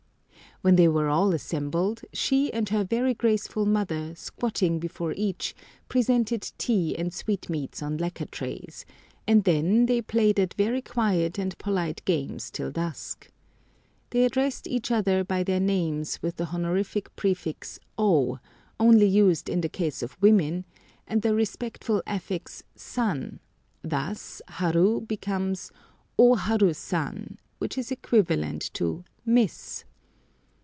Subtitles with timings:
[0.63, 5.55] When they were all assembled, she and her very graceful mother, squatting before each,
[5.89, 8.85] presented tea and sweetmeats on lacquer trays,
[9.27, 13.31] and then they played at very quiet and polite games till dusk.
[14.11, 18.37] They addressed each other by their names with the honorific prefix O,
[18.79, 20.65] only used in the case of women,
[21.07, 23.39] and the respectful affix San;
[23.81, 25.71] thus Haru becomes
[26.19, 29.85] O Haru San, which is equivalent to "Miss."